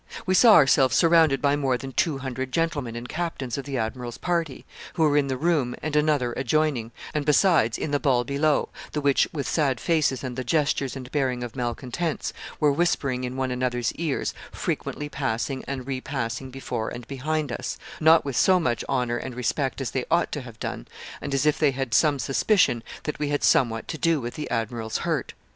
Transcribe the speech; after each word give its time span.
We 0.25 0.33
saw 0.33 0.55
ourselves 0.55 0.95
surrounded 0.95 1.43
by 1.43 1.55
more 1.55 1.77
than 1.77 1.91
two 1.91 2.17
hundred 2.17 2.51
gentlemen 2.51 2.95
and 2.95 3.07
captains 3.07 3.55
of 3.55 3.65
the 3.65 3.77
admiral's 3.77 4.17
party, 4.17 4.65
who 4.95 5.03
were 5.03 5.15
in 5.15 5.27
the 5.27 5.37
room 5.37 5.75
and 5.83 5.95
another 5.95 6.33
adjoining, 6.33 6.91
and, 7.13 7.23
besides, 7.23 7.77
in 7.77 7.93
a 7.93 7.99
ball 7.99 8.23
below, 8.23 8.69
the 8.93 8.99
which, 9.01 9.27
with 9.31 9.47
sad 9.47 9.79
faces 9.79 10.23
and 10.23 10.35
the 10.35 10.43
gestures 10.43 10.95
and 10.95 11.11
bearing 11.11 11.43
of 11.43 11.55
malcontents, 11.55 12.33
were 12.59 12.71
whispering 12.71 13.23
in 13.25 13.35
one 13.37 13.51
another's 13.51 13.93
ears, 13.93 14.33
frequently 14.51 15.07
passing 15.07 15.63
and 15.67 15.85
repasssing 15.85 16.49
before 16.49 16.89
and 16.89 17.07
behind 17.07 17.51
us, 17.51 17.77
not 17.99 18.25
with 18.25 18.35
so 18.35 18.59
much 18.59 18.83
honor 18.89 19.17
and 19.17 19.35
respect 19.35 19.79
as 19.81 19.91
they 19.91 20.05
ought 20.09 20.31
to 20.31 20.41
have 20.41 20.59
done, 20.59 20.87
and 21.21 21.31
as 21.35 21.45
if 21.45 21.59
they 21.59 21.69
had 21.69 21.93
some 21.93 22.17
suspicion 22.17 22.81
that 23.03 23.19
we 23.19 23.27
had 23.29 23.43
somewhat 23.43 23.87
to 23.87 23.99
do 23.99 24.19
with 24.19 24.33
the 24.33 24.49
admiral's 24.49 24.97
hurt. 25.05 25.33